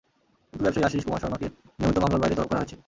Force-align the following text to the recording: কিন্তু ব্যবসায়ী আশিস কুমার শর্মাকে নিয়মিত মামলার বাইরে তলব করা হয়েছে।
কিন্তু 0.53 0.63
ব্যবসায়ী 0.63 0.85
আশিস 0.85 1.03
কুমার 1.05 1.21
শর্মাকে 1.23 1.47
নিয়মিত 1.79 1.97
মামলার 1.99 2.21
বাইরে 2.21 2.35
তলব 2.37 2.49
করা 2.49 2.59
হয়েছে। 2.61 2.75